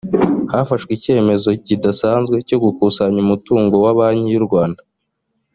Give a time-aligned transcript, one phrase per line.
[0.51, 4.81] hafashwe icyemezo kidasanzwe cyo gukusanya umutungo wa banki yurwanda